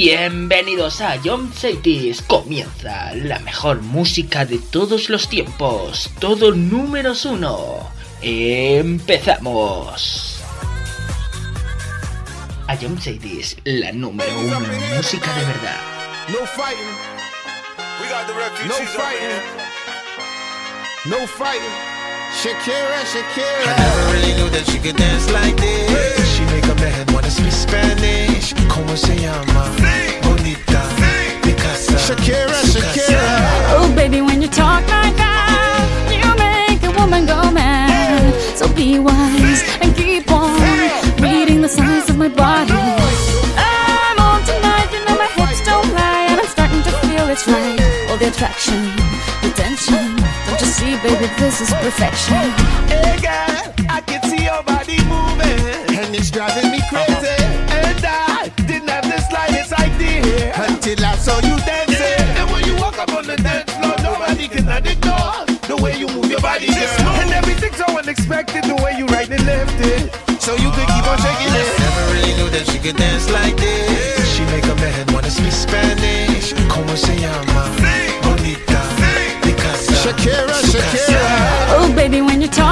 [0.00, 2.22] Bienvenidos a John Cities.
[2.22, 6.12] Comienza la mejor música de todos los tiempos.
[6.20, 7.90] Todo números uno.
[8.22, 8.94] Empezamos.
[12.68, 15.80] A John Cities, la número uno en música de verdad.
[16.28, 16.94] No fighting.
[18.00, 19.42] We got the refugees no fighting.
[21.06, 21.74] No fighting.
[22.40, 23.66] Shakira, Shakira.
[23.66, 26.27] I never really knew that she could dance like this.
[26.78, 28.54] She man wanna speak Spanish.
[28.68, 29.64] Como se llama?
[30.22, 30.82] Bonita.
[31.42, 31.98] Picasa.
[31.98, 33.20] Shakira, Shakira.
[33.74, 38.32] Oh, baby, when you talk like that, you make a woman go mad.
[38.56, 40.54] So be wise and keep on
[41.20, 42.72] reading the signs of my body.
[43.56, 47.46] I'm on tonight, you know my hips don't lie, and I'm starting to feel it's
[47.48, 47.80] right.
[48.08, 48.94] All the attraction,
[49.42, 50.14] the tension.
[50.46, 52.52] Don't you see, baby, this is perfection.
[52.86, 55.98] Hey girl, I can see your body moving.
[55.98, 56.67] And it's driving
[60.88, 61.06] idea.
[61.06, 62.28] Until I saw you dancing.
[62.36, 66.08] And when you walk up on the dance floor, nobody can ignore the way you
[66.08, 67.20] move your body, girl.
[67.20, 70.12] And everything's so unexpected, the way you right and left it.
[70.40, 71.68] So you could keep on shaking it.
[71.78, 74.34] Never really knew that she could dance like this.
[74.34, 76.54] She make a man wanna speak Spanish.
[76.68, 77.68] Como se llama?
[78.22, 78.80] Bonita.
[79.42, 79.94] Picasa.
[80.02, 81.20] Shakira, Shakira.
[81.76, 82.67] Oh, baby, when you talk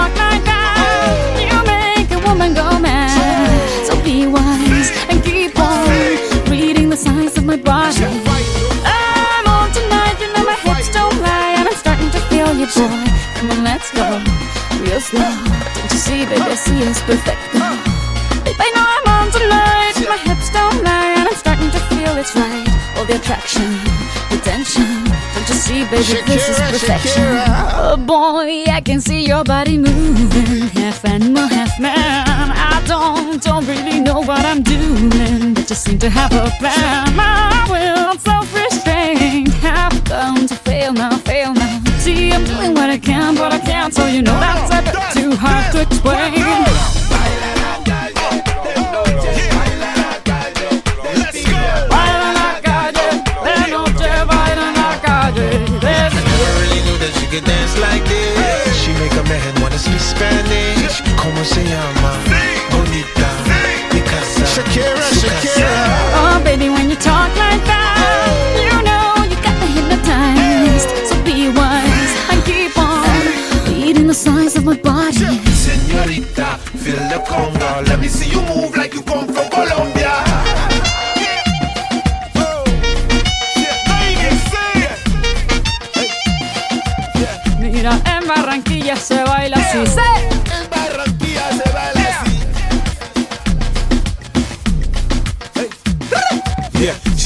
[13.77, 14.09] let's go,
[14.81, 15.20] real slow.
[15.20, 17.37] Don't you see, baby, I see it's perfect.
[17.53, 22.17] Babe, I know I'm on tonight, my hips don't lie, and I'm starting to feel
[22.17, 22.67] it's right.
[22.97, 23.69] All the attraction,
[24.31, 24.89] the tension.
[25.35, 27.23] Don't you see, baby, this is Shakira, perfection.
[27.23, 27.70] Shakira.
[27.75, 32.53] Oh boy, I can see your body moving, half animal, half man.
[32.73, 37.15] I don't, don't really know what I'm doing, but just seem to have a plan.
[37.15, 41.16] My will, self-restraint, have come to fail now.
[42.36, 45.35] I'm doing what I can, but I can't, so you know that's a bit too
[45.36, 46.35] hard to explain.
[57.36, 58.77] Dance like this.
[58.80, 61.03] She make a man wanna speak Spanish.
[61.20, 62.17] Como se llama?
[62.70, 63.29] Bonita.
[64.55, 65.16] Shakira, Shakira.
[74.77, 75.41] My body.
[75.55, 77.83] Señorita, feel the conga.
[77.87, 80.13] Let me see you move like you come from Colombia.
[87.59, 90.05] Mira, en Barranquilla se baila así.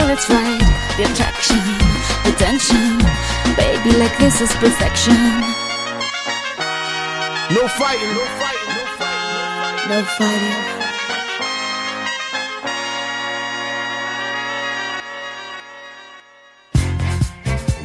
[0.00, 0.60] feel it's right.
[0.96, 1.58] The attraction,
[2.24, 2.98] the tension.
[3.56, 5.14] Baby, like this is perfection.
[7.54, 8.14] No fighting.
[8.14, 8.74] No fighting.
[8.76, 9.88] No fighting.
[9.90, 10.58] No fighting.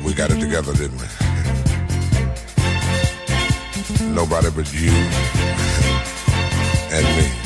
[0.05, 1.07] We got it together, didn't we?
[4.13, 4.91] Nobody but you
[6.91, 7.44] and me.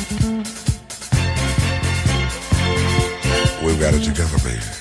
[3.80, 4.79] Got it together, baby.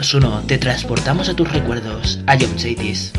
[0.00, 3.12] menos uno, te transportamos a tus recuerdos, a John Cities.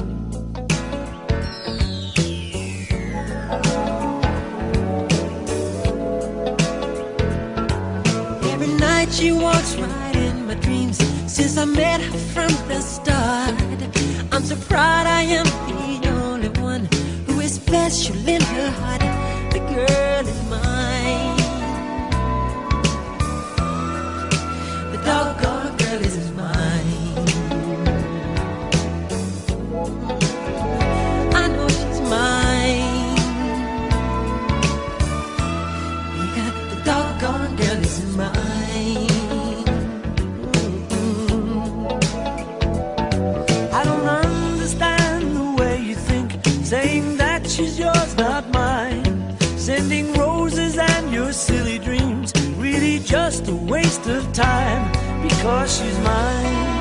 [9.11, 10.97] She walks right in my dreams
[11.27, 13.53] since I met her from the start.
[14.31, 15.45] I'm so proud I am
[16.01, 16.87] the only one
[17.27, 19.01] who is special in her heart.
[19.51, 20.20] The girl.
[53.51, 54.81] a waste of time
[55.21, 56.80] because she's mine.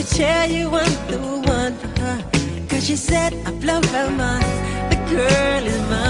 [0.00, 1.18] she tell you I'm the
[1.50, 2.24] one for her?
[2.68, 4.44] Cause she said I blow her mind,
[4.90, 6.09] the girl is mine.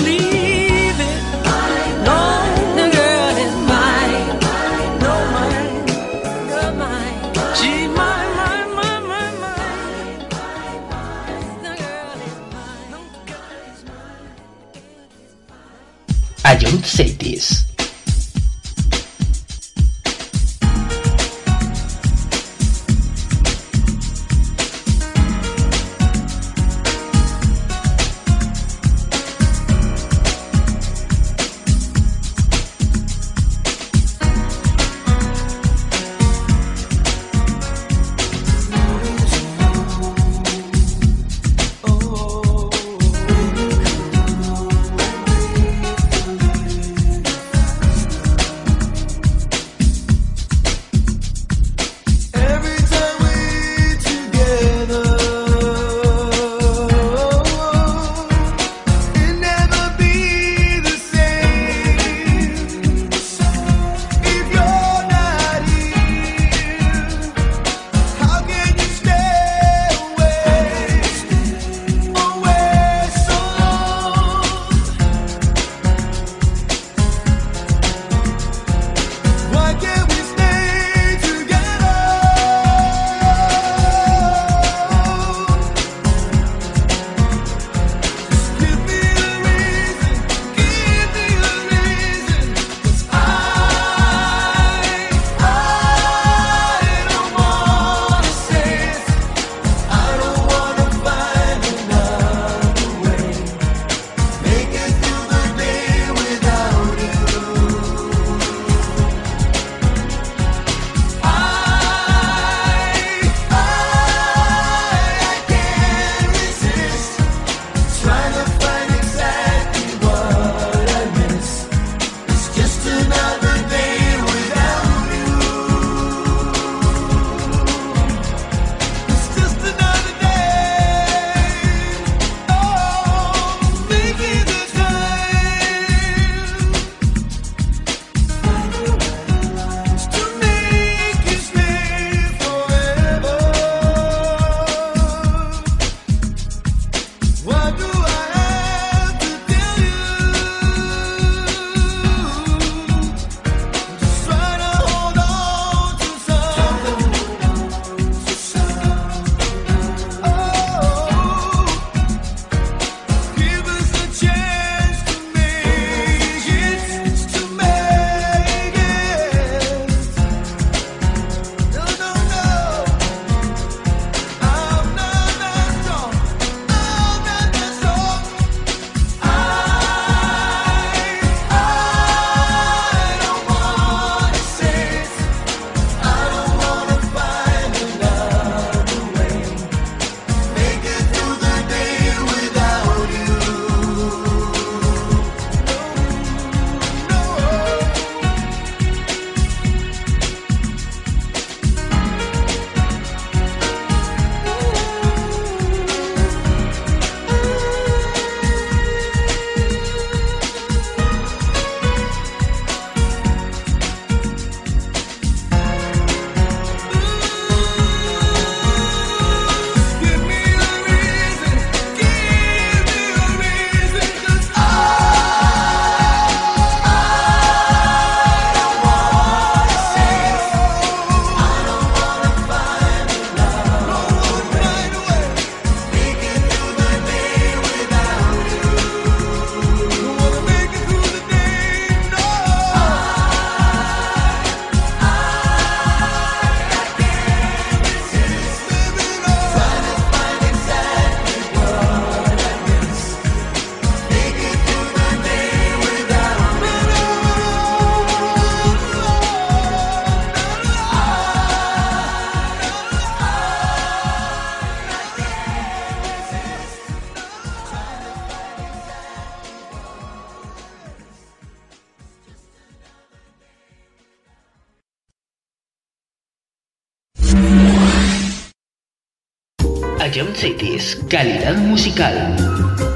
[281.09, 282.90] calidad musical.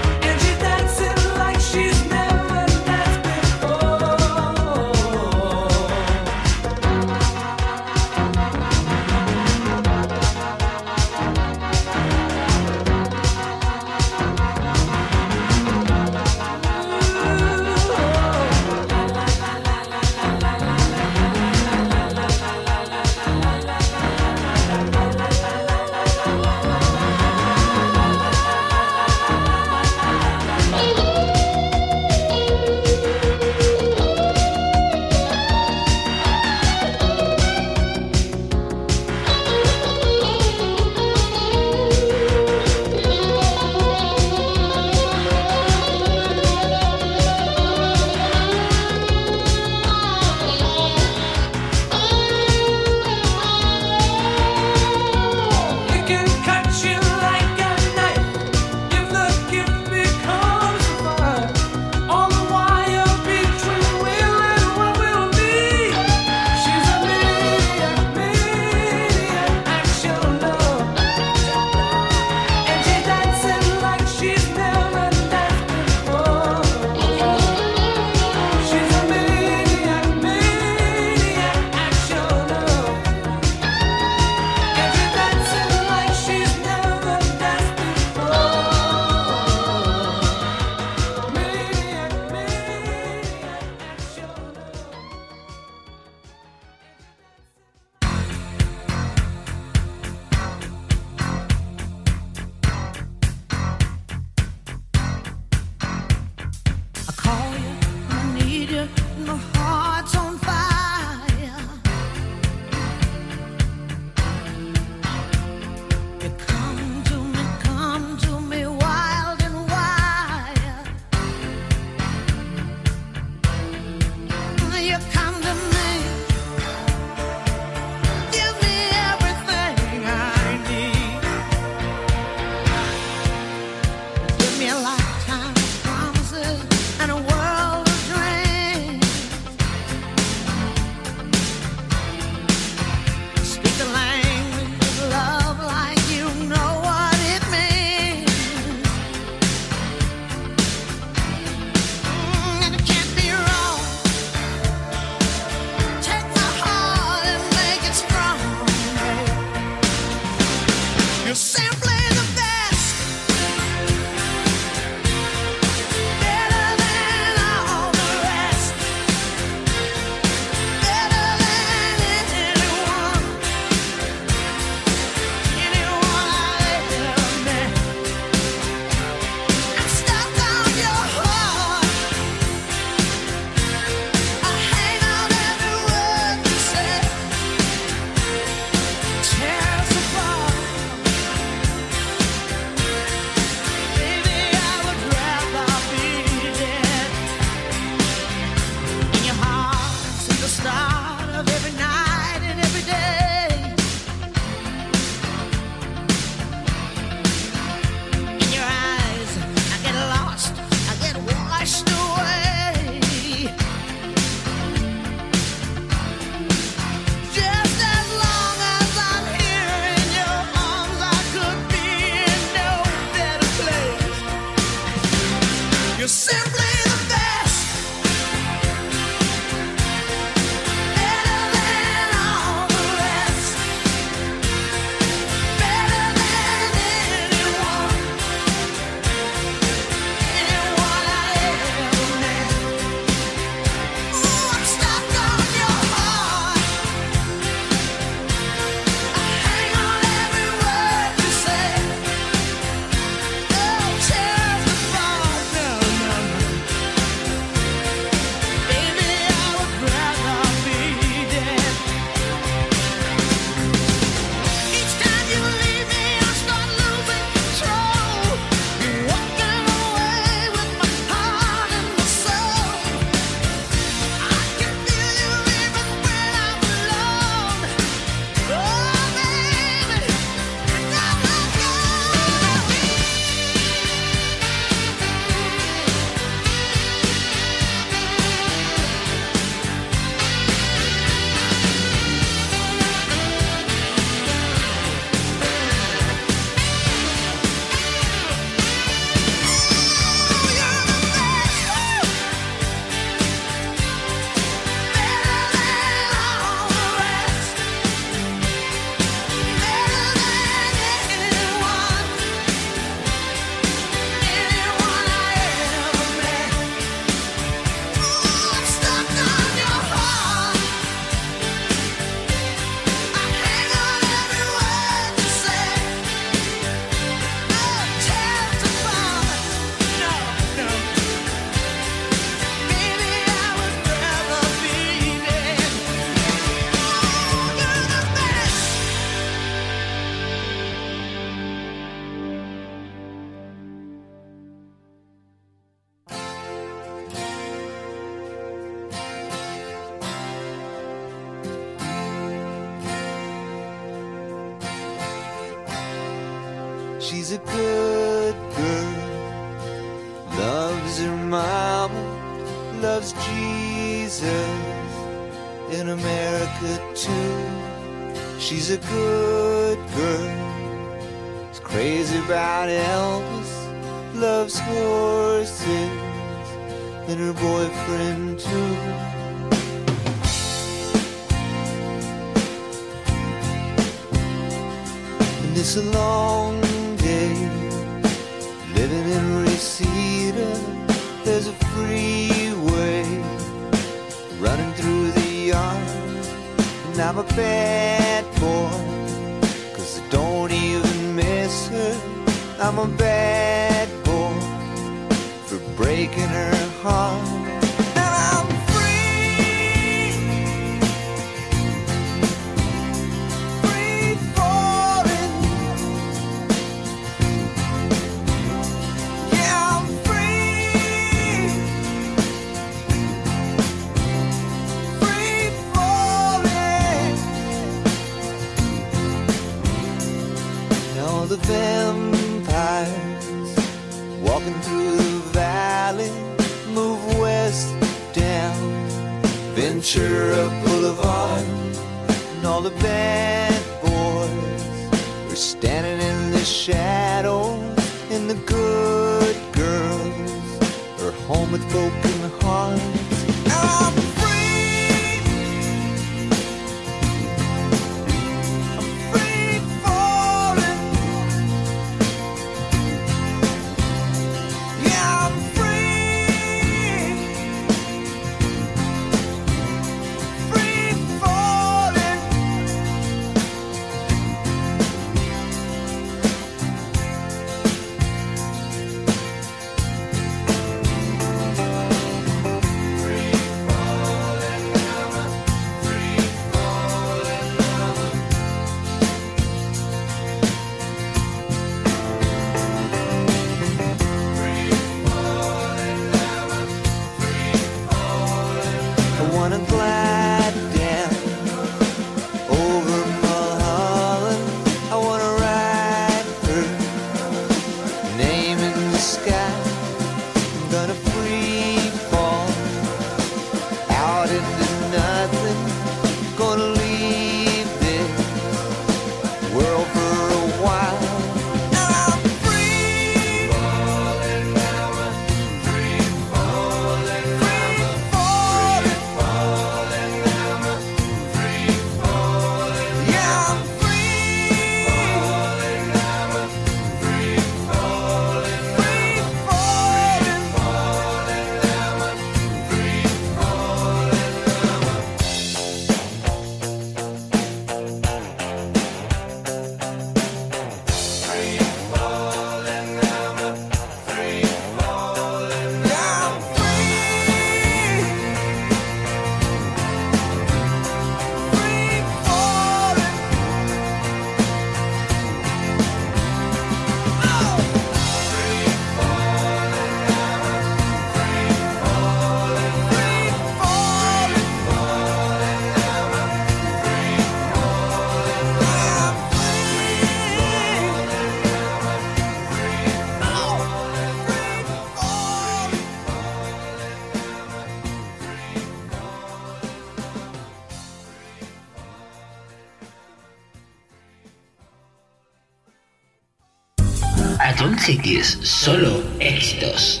[598.11, 600.00] 10, solo éxitos.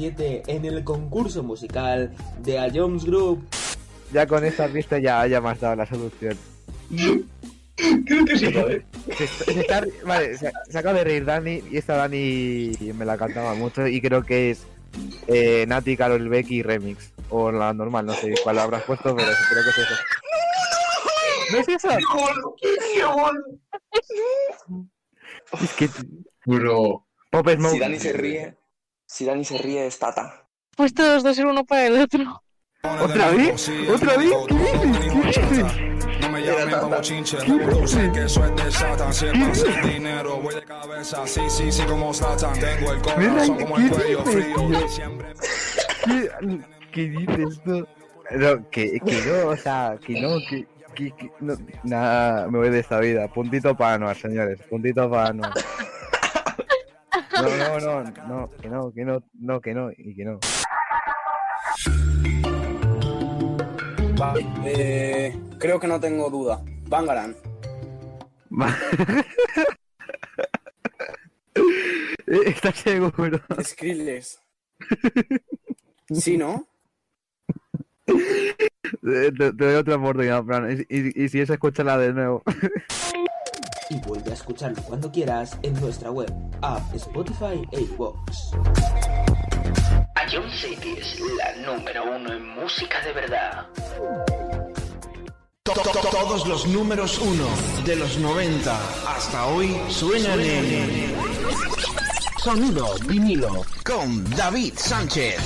[0.00, 3.46] 2007 en el concurso musical de A Jones Group.
[4.12, 6.36] Ya con esa pista ya, ya me has dado la solución.
[8.06, 8.84] Creo que sí, joder.
[9.16, 13.16] Se, se está, vale, se, se, acaba de reír Dani y esta Dani me la
[13.16, 14.66] cantaba mucho y creo que es
[15.28, 17.12] eh, Nati, Carol Becky Remix.
[17.30, 19.94] O la normal, no sé cuál habrás puesto, pero creo que es eso.
[21.52, 21.88] ¿No es eso?
[25.58, 25.88] ¡Qué Es que...
[26.46, 27.06] Bro.
[27.30, 27.74] Pop Smoke.
[27.74, 28.59] Si Dani se ríe
[29.10, 30.46] si Dani se ríe es Tata.
[30.76, 32.42] Pues todos dos ser uno para el otro.
[32.82, 33.68] ¿Otra vez?
[33.92, 34.30] ¿Otra vez?
[34.48, 35.36] ¿Qué dices?
[35.36, 36.30] ¿Qué dices?
[36.30, 39.12] Me llamen como chinche, que es de Satan.
[39.12, 41.26] Si estás sin dinero, voy de cabeza.
[41.26, 42.58] Sí, sí, sí, como Satan.
[42.60, 44.88] Tengo el corazón como el cuello frío.
[44.88, 45.34] Siempre
[46.04, 46.60] ¿Qué,
[46.92, 47.86] ¿Qué dices tú?
[48.30, 52.70] No, que, que no, o sea, que no, que, que, que no, nada, me voy
[52.70, 53.26] de esta vida.
[53.26, 55.52] Puntito para Anuar, señores, puntito para Anuar.
[57.32, 60.38] No, no, no, no, que no, que no, no, que no, y que no.
[64.18, 66.62] Vale, eh, creo que no tengo duda.
[66.88, 67.36] Bangaran.
[72.26, 73.40] ¿Estás seguro?
[73.62, 74.40] Skrillex.
[76.12, 76.66] Sí, ¿no?
[79.02, 82.42] Te, te doy otra oportunidad, Fran, y, y- y si es, escúchala de nuevo.
[83.90, 88.54] Y vuelve a escucharlo cuando quieras en nuestra web, app, Spotify e iVoox.
[90.14, 93.66] A John City es la número uno en música de verdad.
[95.64, 97.46] To- to- to- Todos los números uno
[97.84, 101.14] de los 90 hasta hoy suenan en
[102.38, 105.36] Sonido vinilo con David Sánchez.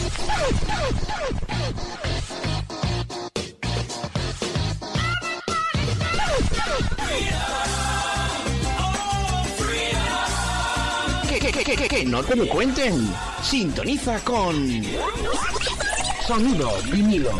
[6.54, 7.63] Que,
[11.64, 13.12] que, que, que, no te lo cuenten.
[13.42, 14.54] Sintoniza con
[16.26, 17.30] Sonido vinilo.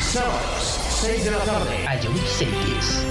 [0.00, 1.86] Sábados, 6 de la tarde.
[1.86, 3.04] A John Cities.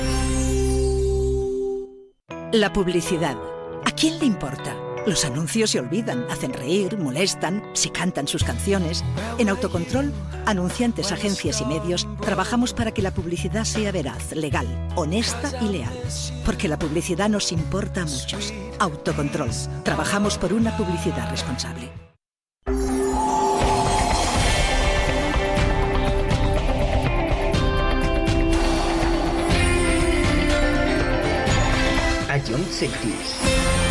[2.53, 3.37] La publicidad.
[3.85, 4.86] ¿A quién le importa?
[5.07, 9.05] Los anuncios se olvidan, hacen reír, molestan, se cantan sus canciones.
[9.37, 10.11] En Autocontrol,
[10.45, 15.97] anunciantes, agencias y medios, trabajamos para que la publicidad sea veraz, legal, honesta y leal.
[16.45, 18.53] Porque la publicidad nos importa a muchos.
[18.79, 19.49] Autocontrol.
[19.83, 21.89] Trabajamos por una publicidad responsable.
[32.29, 33.86] A John.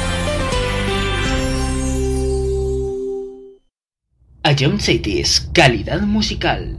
[4.46, 6.78] A John Cities, calidad musical.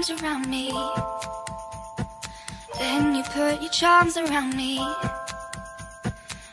[0.00, 0.72] arms around me.
[2.78, 4.80] Then you put your charms around me.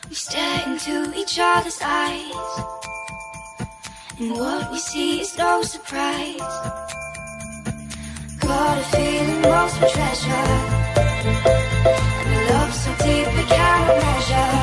[0.08, 2.60] We stare into each other's eyes.
[4.18, 6.36] And what we see is no surprise.
[8.40, 10.48] Got a feeling most of treasure.
[12.26, 14.57] And a love so deep we cannot measure.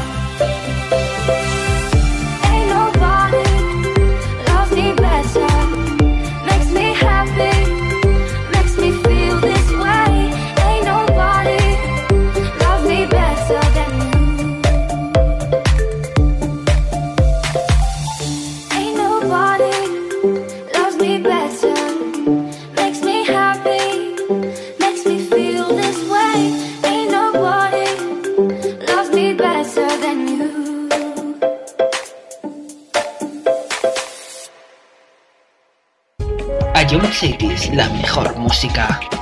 [38.66, 39.15] música.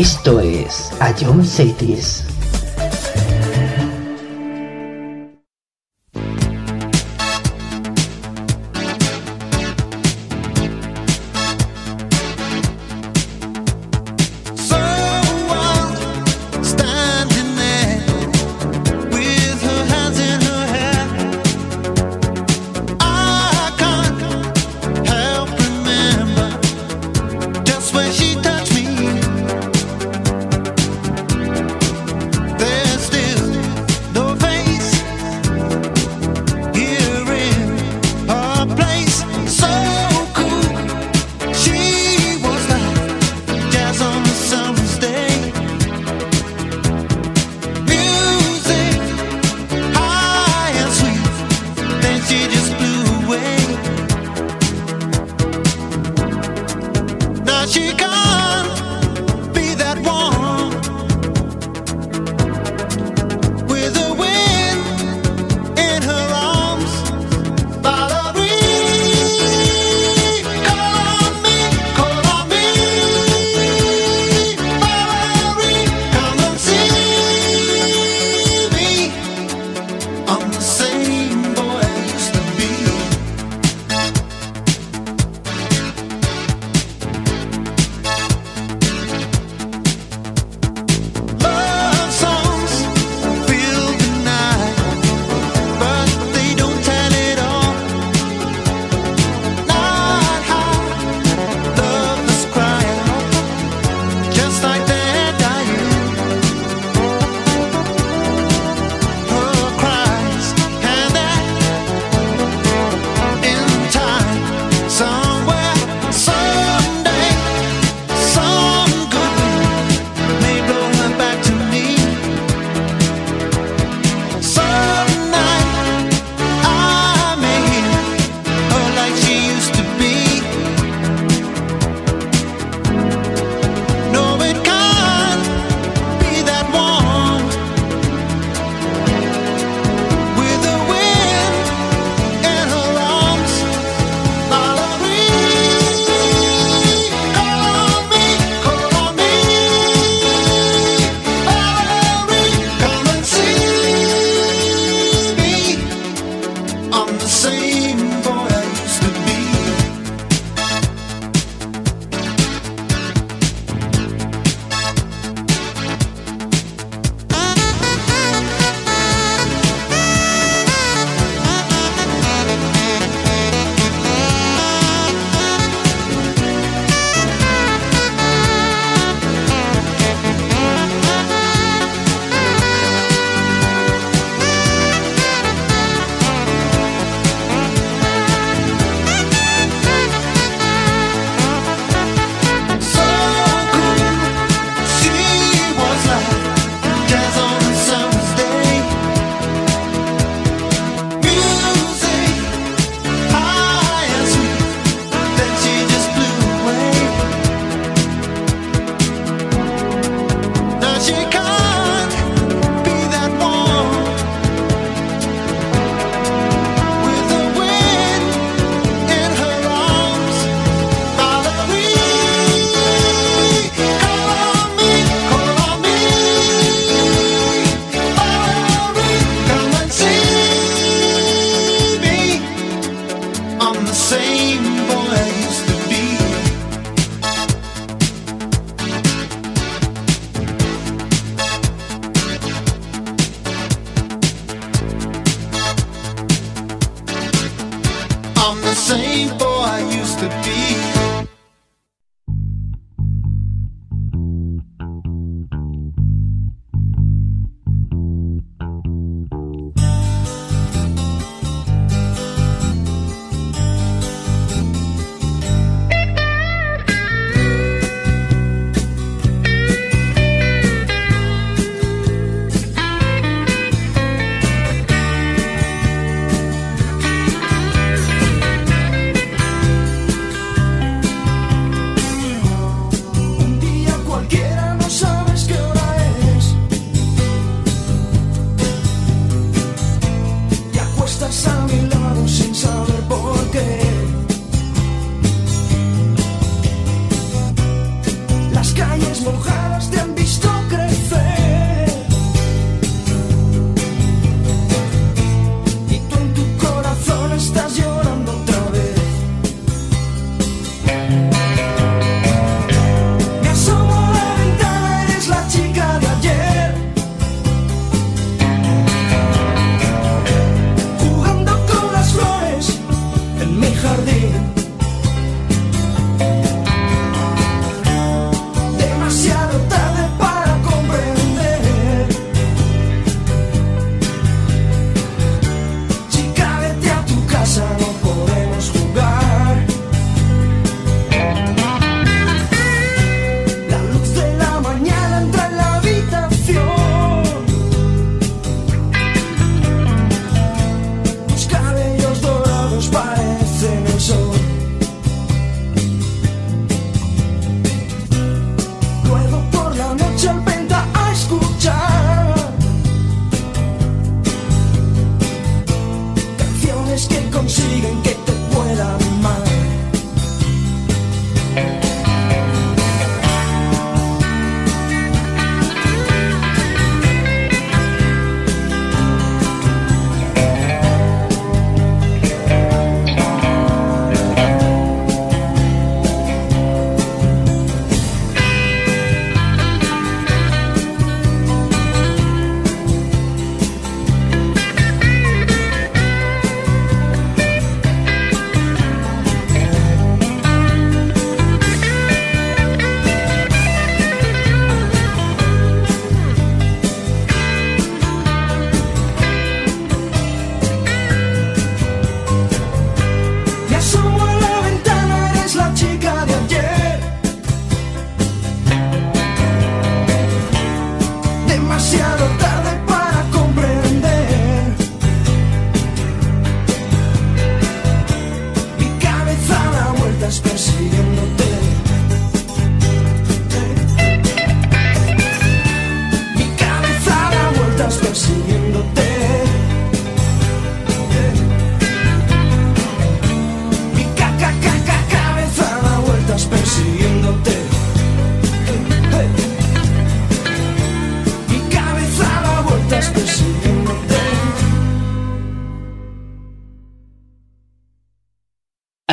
[0.00, 2.29] Esto es A John Cities.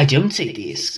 [0.08, 0.96] A John Cities.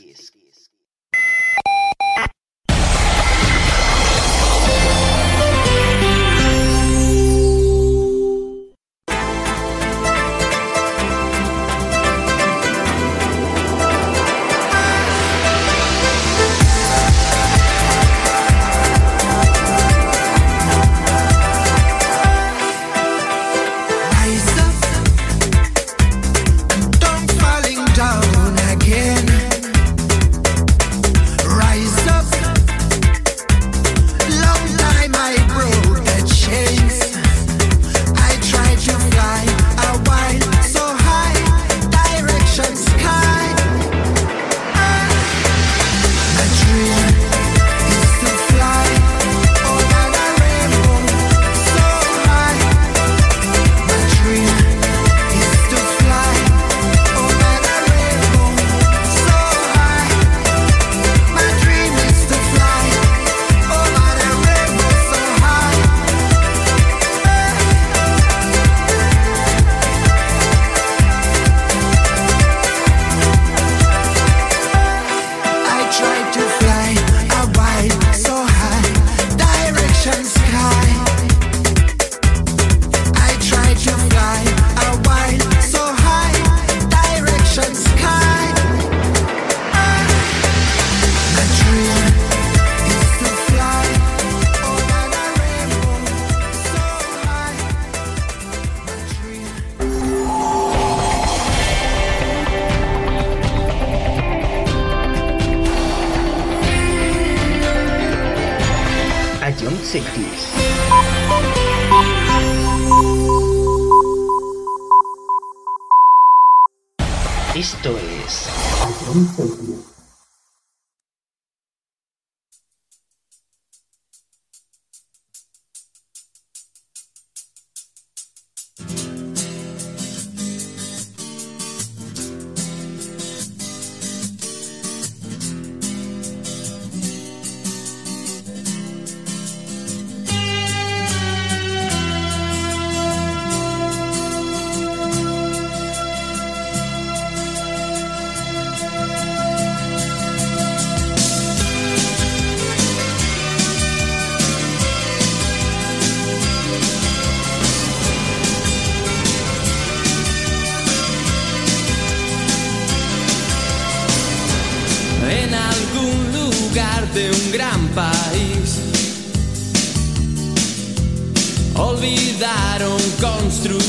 [173.50, 173.89] comes through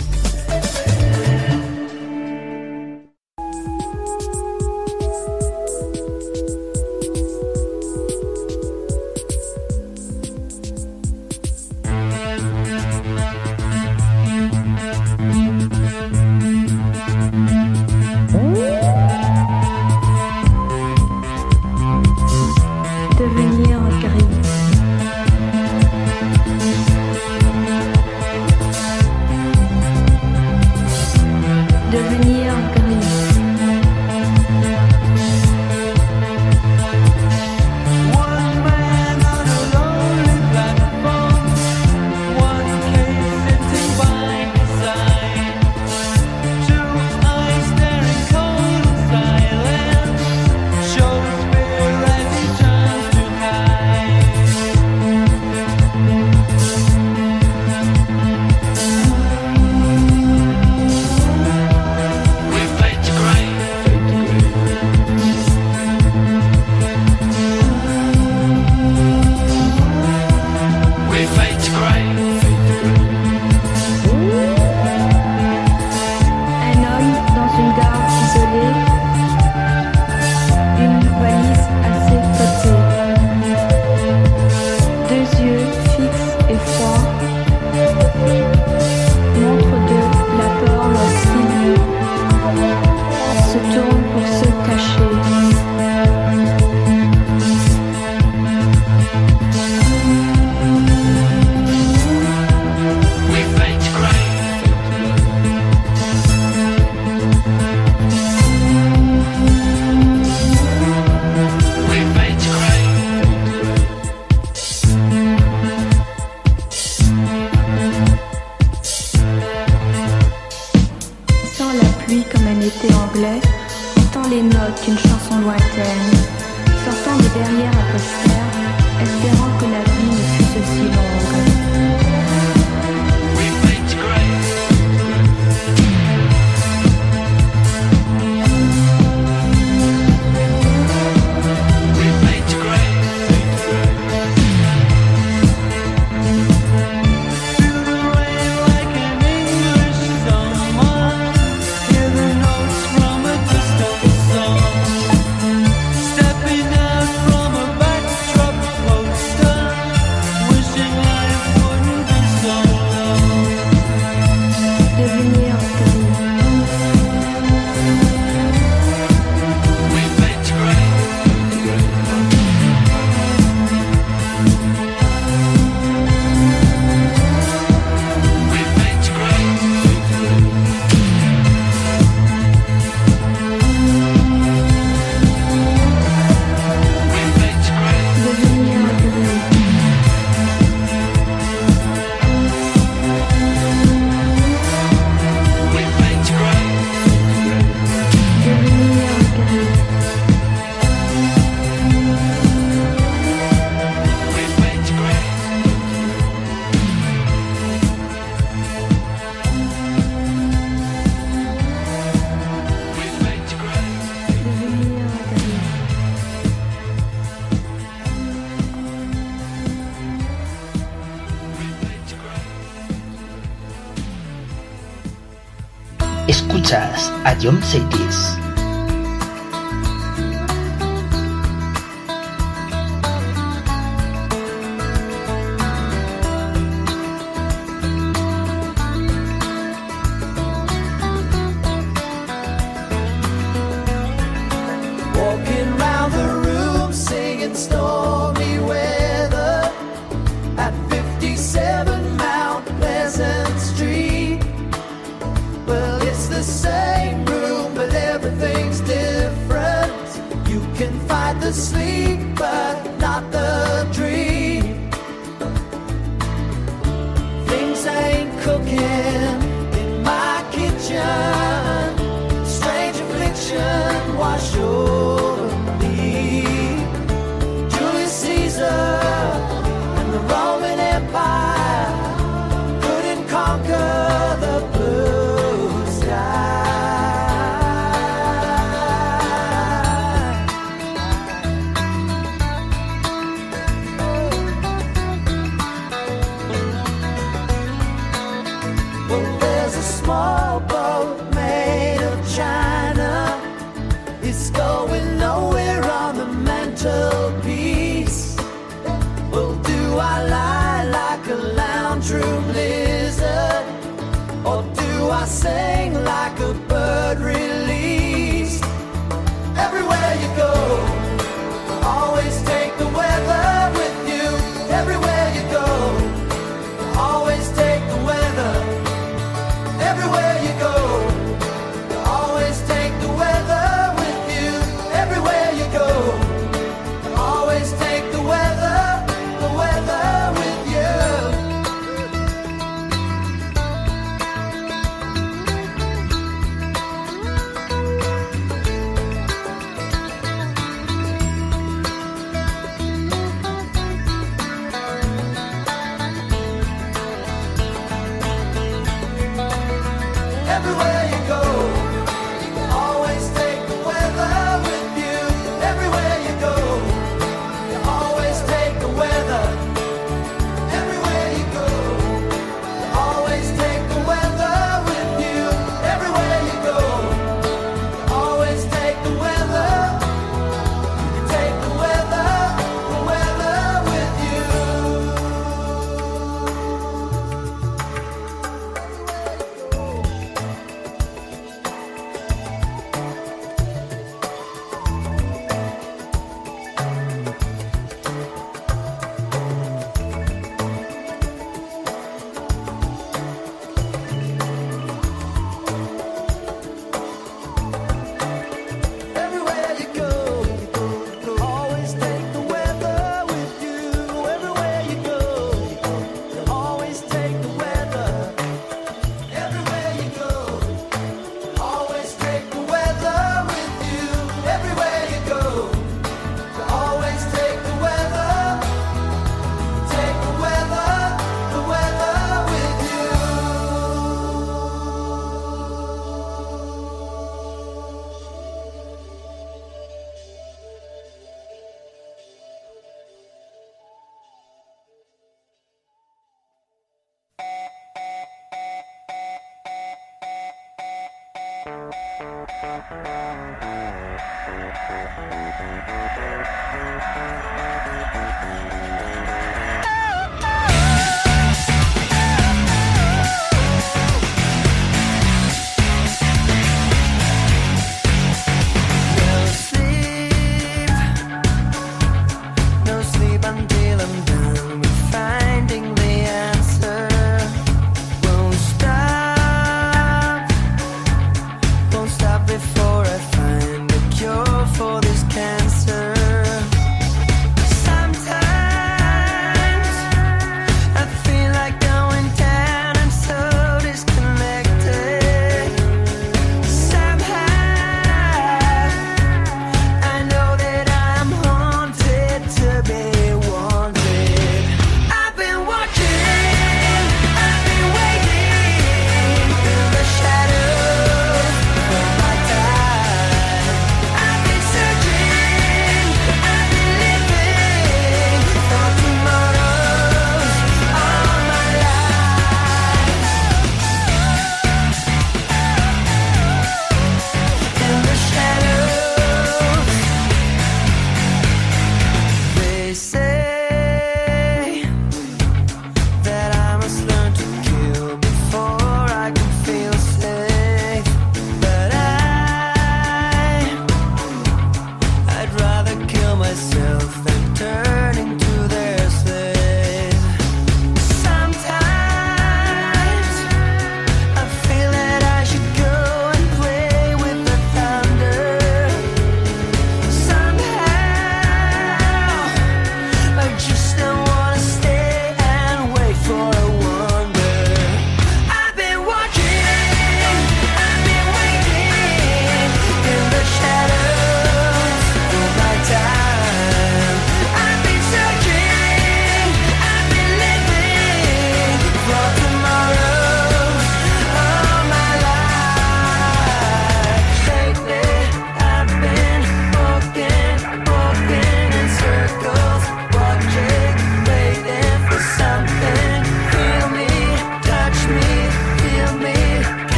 [227.41, 228.30] John Cities.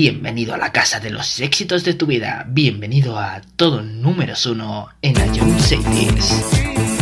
[0.00, 2.46] Bienvenido a la casa de los éxitos de tu vida.
[2.48, 6.97] Bienvenido a todo números uno en Ion Cities.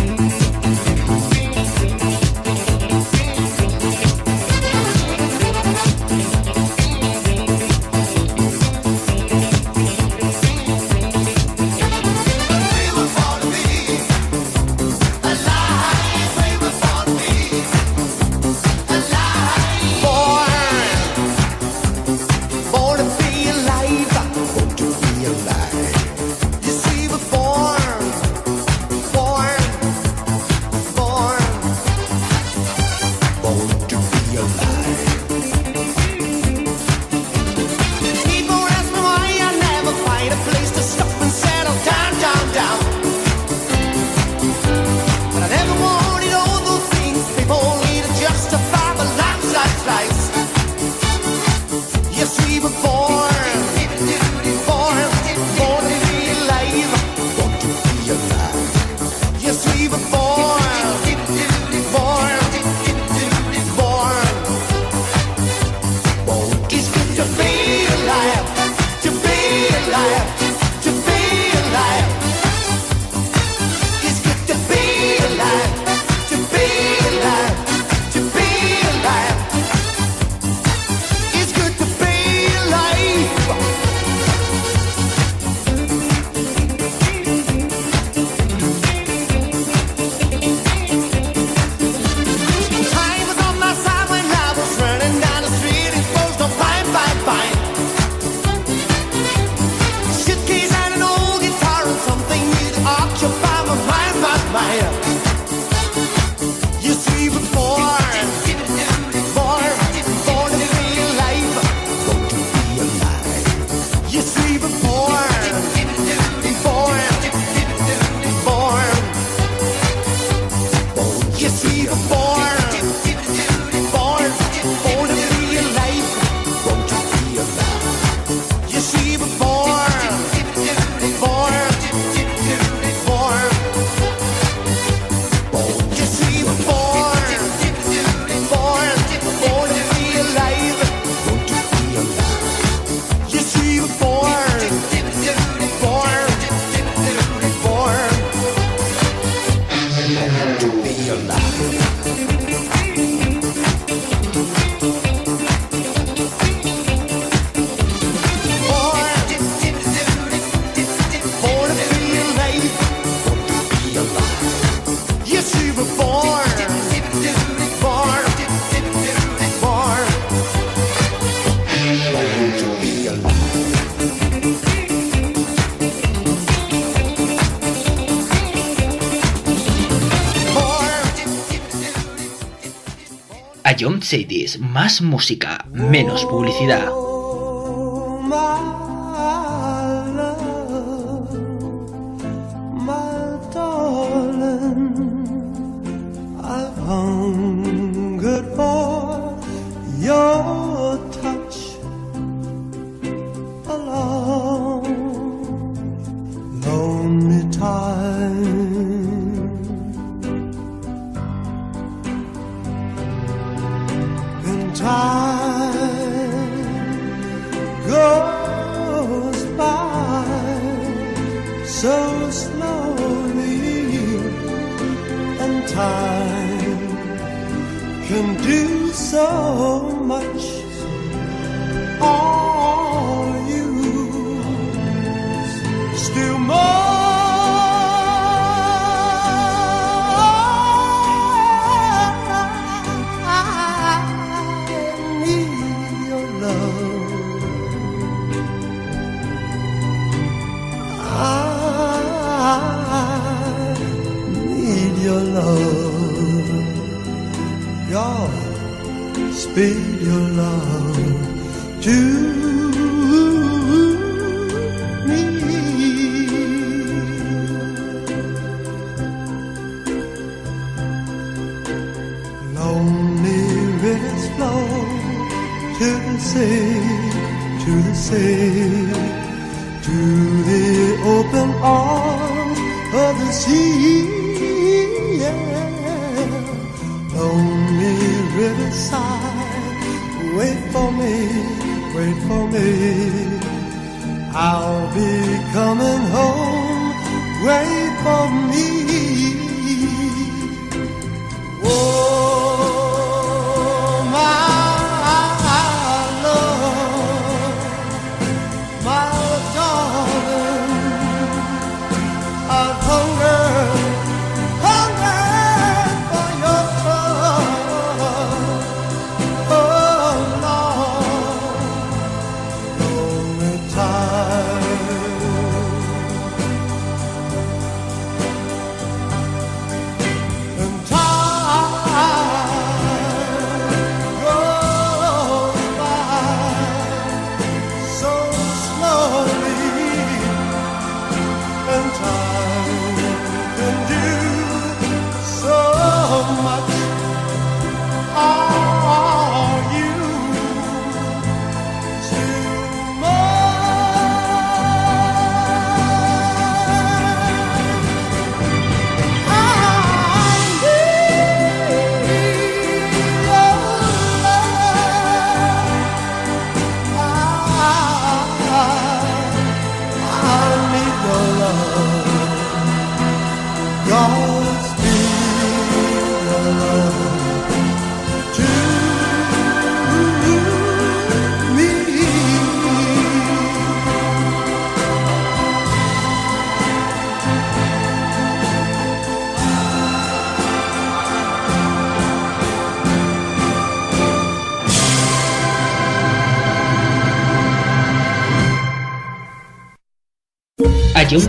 [183.79, 187.06] John Sadis, más música, menos publicidad.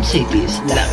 [0.07, 0.86] Cities, la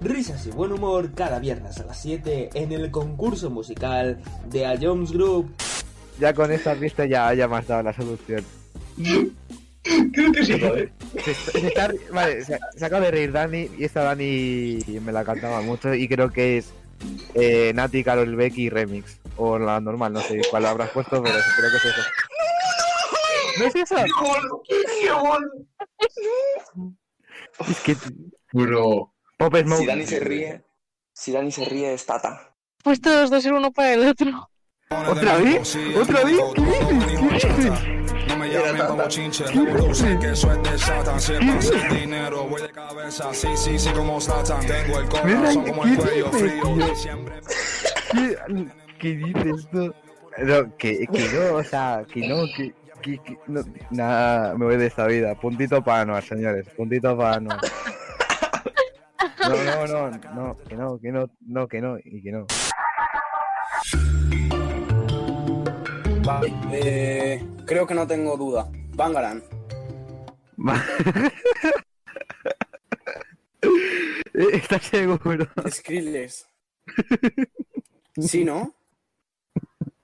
[0.00, 4.18] Risas y buen humor cada viernes a las 7 en el concurso musical
[4.50, 5.50] de A Jones Group.
[6.20, 8.44] Ya con esa pista ya, ya me has dado la solución.
[10.12, 10.92] Creo que sí, joder.
[11.24, 15.24] Se, se está- vale, se, se acaba de reír Dani y esta Dani me la
[15.24, 16.72] cantaba mucho y creo que es
[17.34, 19.20] eh, Nati, Carol Becky Remix.
[19.36, 22.02] O la normal, no sé cuál habrás puesto, pero creo que es eso.
[23.58, 23.96] ¿No es eso?
[27.68, 27.96] Es que...
[28.52, 29.12] Bro.
[29.36, 29.80] Pop Smoke.
[29.80, 30.64] Si Dani se ríe,
[31.12, 32.54] si Dani se ríe es Tata.
[32.82, 34.50] Pues todos dos ser uno para el otro.
[34.90, 35.76] ¿Otra vez?
[36.00, 36.38] ¿Otra vez?
[36.54, 37.44] ¿Qué dices?
[37.44, 38.03] ¿Qué dices?
[38.54, 39.44] No me llamen como chinche,
[39.94, 41.20] sé que eso es de Satan.
[41.20, 43.34] Si es pasa el dinero, voy de cabeza.
[43.34, 44.66] Sí, sí, sí, como Satan.
[44.66, 46.94] Tengo el corazón como el cuello frío.
[46.96, 47.40] Siempre.
[48.98, 49.94] ¿Qué, dices tú?
[50.38, 52.72] No, que, que no, o sea, que no, que,
[53.02, 55.34] que, que- no, nada, me voy de esta vida.
[55.34, 57.60] Puntito para Anuar, señores, puntito para Anuar.
[59.48, 62.46] No, no, no, no, que no, que no, no, que no, y que no.
[66.72, 68.68] Eh, creo que no tengo duda.
[68.94, 69.42] Bangaran.
[74.52, 75.46] ¿Estás seguro?
[75.68, 76.46] Skrillex.
[78.20, 78.74] Sí, ¿no?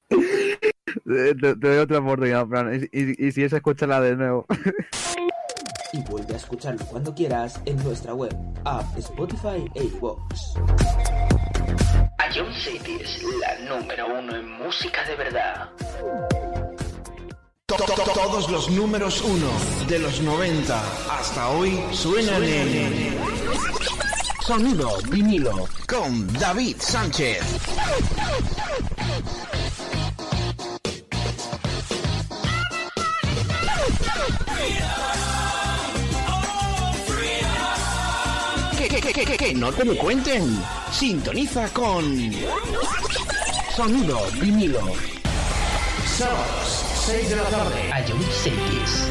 [0.08, 4.46] Te, te doy otra oportunidad, Fran, y, y- y si es, escúchala de nuevo.
[5.92, 8.34] y vuelve a escucharlo cuando quieras en nuestra web,
[8.64, 10.20] app, Spotify e iVoox.
[12.34, 15.68] Ion City es la número uno en música de verdad.
[17.66, 19.50] To- to- to- Todos los números uno
[19.88, 20.82] de los 90
[21.18, 23.16] hasta hoy suenan en
[24.46, 27.40] Sonido vinilo con David Sánchez.
[39.26, 40.62] Que, que, no te lo cuenten.
[40.90, 42.32] Sintoniza con
[43.76, 44.80] Sonido vinilo.
[46.16, 47.90] Sábados, 6 de la tarde.
[48.08, 49.08] Ion Cities.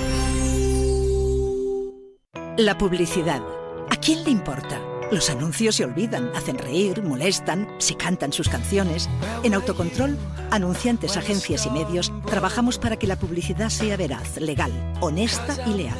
[2.58, 3.42] La publicidad.
[3.92, 4.89] ¿A quién le importa?
[5.12, 9.10] Los anuncios se olvidan, hacen reír, molestan, se cantan sus canciones.
[9.44, 10.16] En Autocontrol,
[10.52, 14.72] anunciantes, agencias y medios, trabajamos para que la publicidad sea veraz, legal,
[15.02, 15.98] honesta y leal.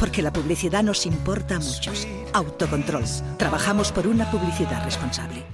[0.00, 2.08] Porque la publicidad nos importa a muchos.
[2.32, 3.04] Autocontrol.
[3.36, 5.44] Trabajamos por una publicidad responsable.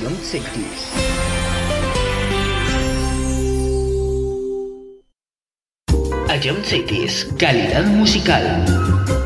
[0.00, 1.15] Ion Cities.
[6.42, 9.25] Ion Cities, calidad musical.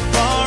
[0.00, 0.37] Apart.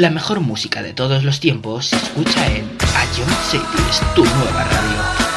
[0.00, 2.64] La mejor música de todos los tiempos se escucha en
[3.18, 5.29] Ion Cities, tu nueva radio.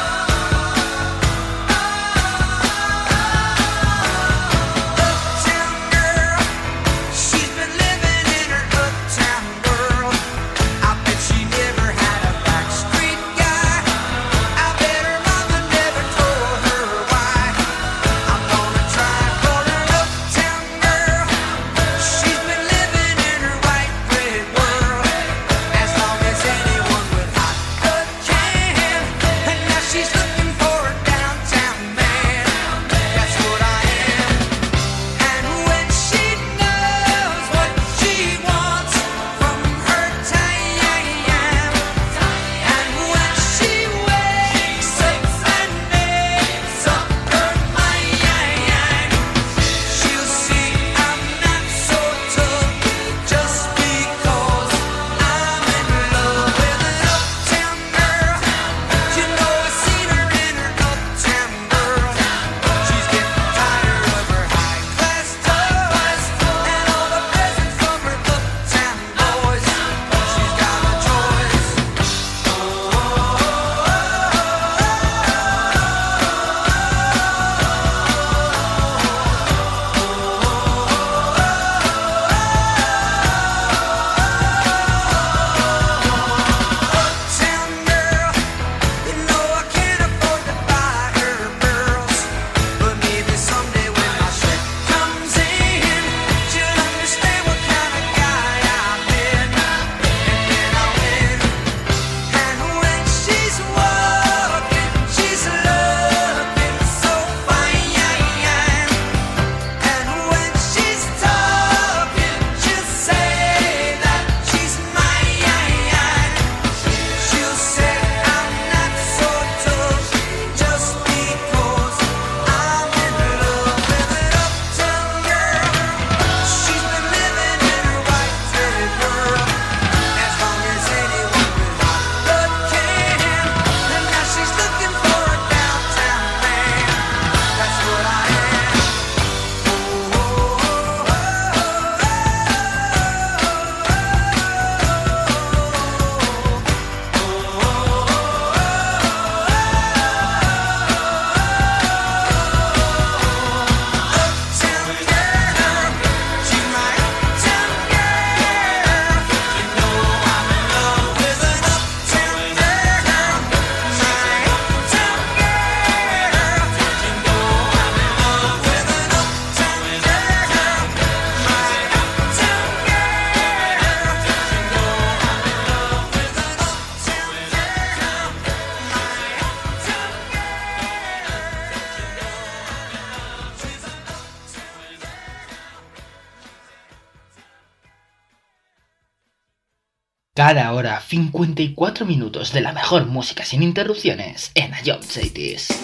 [191.14, 195.83] 54 minutos de la mejor música sin interrupciones en Ion Cities.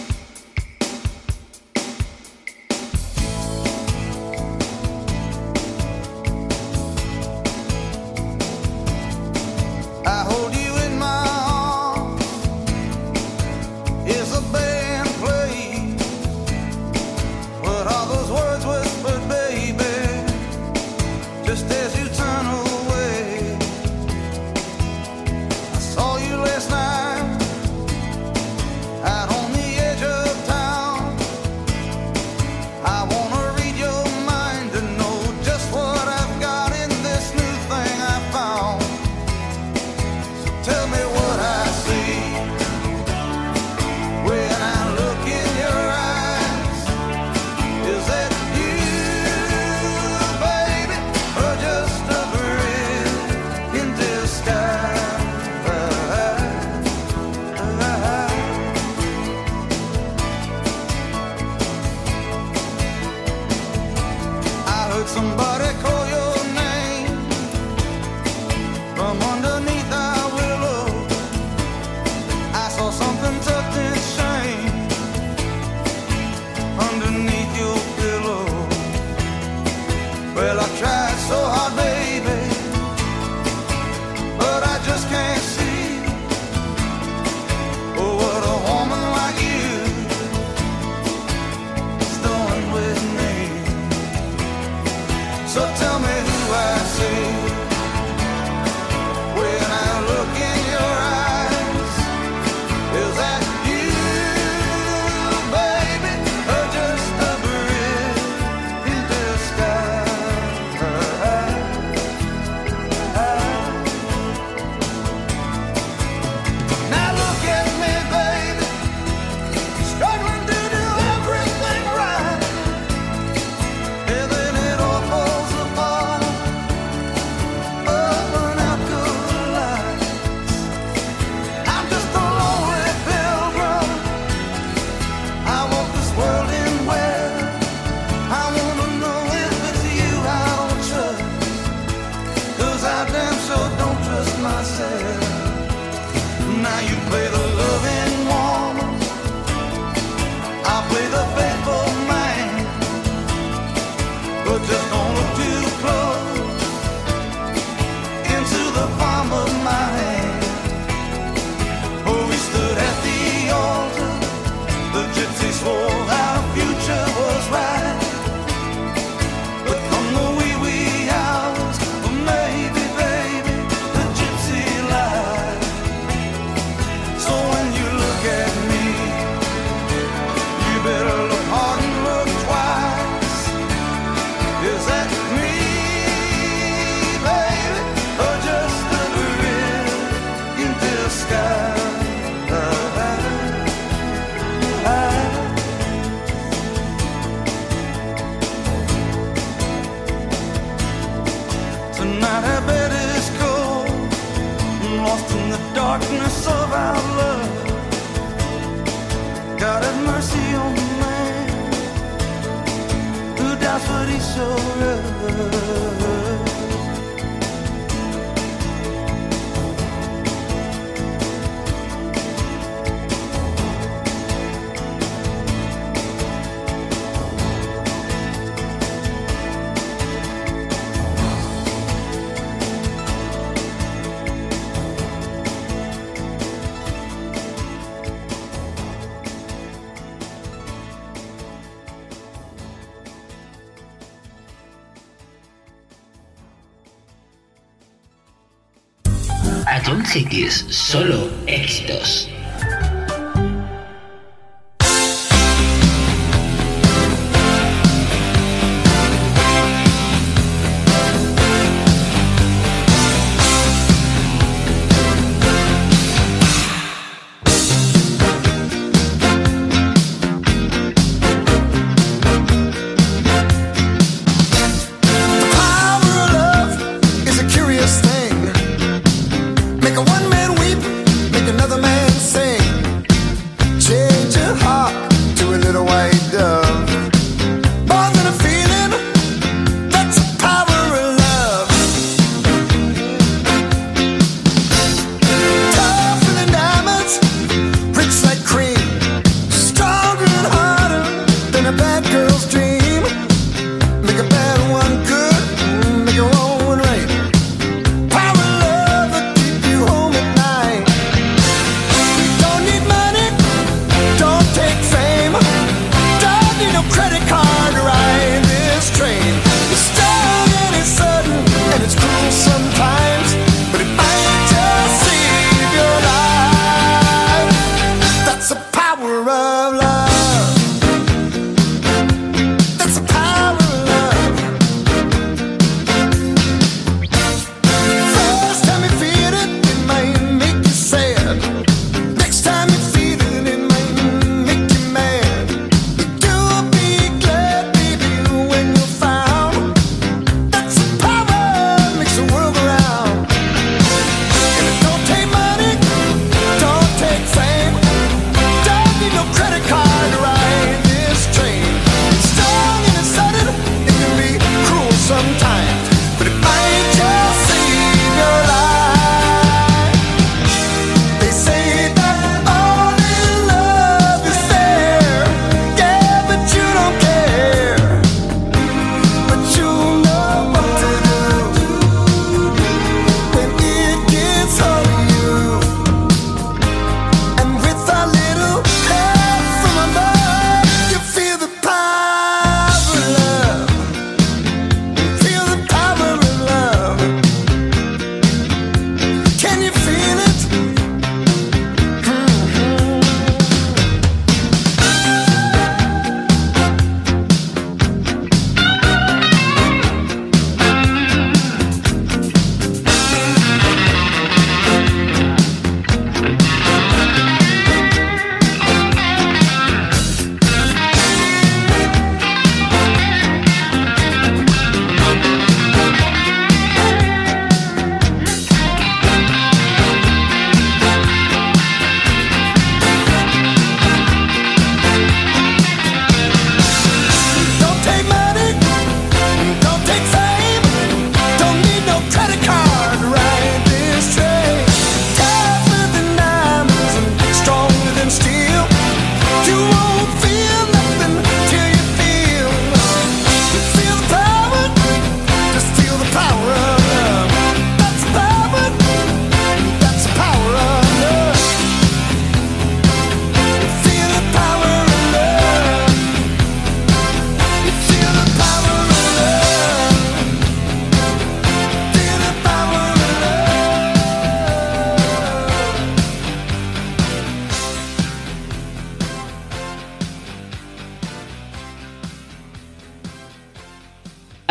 [250.09, 252.28] John Cities, solo éxitos.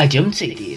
[0.08, 0.67] A John Cities.